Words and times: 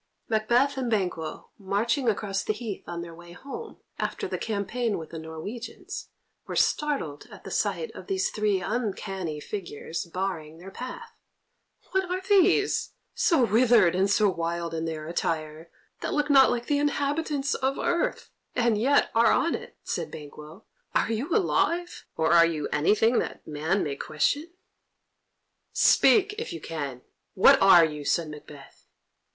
Macbeth 0.29 0.77
and 0.77 0.89
Banquo, 0.89 1.51
marching 1.59 2.09
across 2.09 2.41
the 2.43 2.53
heath 2.53 2.83
on 2.87 3.03
their 3.03 3.13
way 3.13 3.33
home, 3.33 3.77
after 3.99 4.27
the 4.27 4.39
campaign 4.39 4.97
with 4.97 5.11
the 5.11 5.19
Norwegians, 5.19 6.09
were 6.47 6.55
startled 6.55 7.27
at 7.29 7.43
the 7.43 7.51
sight 7.51 7.91
of 7.93 8.07
these 8.07 8.31
three 8.31 8.59
uncanny 8.61 9.39
figures 9.39 10.05
barring 10.11 10.57
their 10.57 10.71
path. 10.71 11.11
"What 11.91 12.09
are 12.09 12.19
these, 12.19 12.93
so 13.13 13.45
withered 13.45 13.93
and 13.93 14.09
so 14.09 14.27
wild 14.27 14.73
in 14.73 14.85
their 14.85 15.07
attire, 15.07 15.69
that 15.99 16.15
look 16.15 16.31
not 16.31 16.49
like 16.49 16.65
the 16.65 16.79
inhabitants 16.79 17.53
of 17.53 17.77
earth, 17.77 18.31
and 18.55 18.79
yet 18.81 19.11
are 19.13 19.31
on 19.31 19.53
it?" 19.53 19.77
said 19.83 20.09
Banquo. 20.09 20.65
"Are 20.95 21.11
you 21.11 21.29
alive? 21.29 22.07
Or 22.17 22.33
are 22.33 22.47
you 22.47 22.67
anything 22.73 23.19
that 23.19 23.45
man 23.45 23.83
may 23.83 23.97
question?" 23.97 24.51
"Speak, 25.73 26.33
if 26.39 26.51
you 26.51 26.59
can; 26.59 27.03
what 27.35 27.61
are 27.61 27.85
you?" 27.85 28.03
said 28.03 28.29
Macbeth. 28.29 28.87